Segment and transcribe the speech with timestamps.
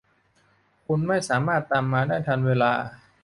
[0.85, 2.71] คุณไม่สามารถตามมาได้ทันเวลา